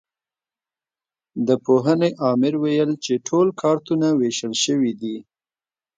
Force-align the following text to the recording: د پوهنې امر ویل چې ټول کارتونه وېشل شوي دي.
د 1.47 1.49
پوهنې 1.65 2.09
امر 2.29 2.53
ویل 2.63 2.91
چې 3.05 3.13
ټول 3.27 3.47
کارتونه 3.61 4.07
وېشل 4.19 4.53
شوي 4.63 4.93
دي. 5.01 5.17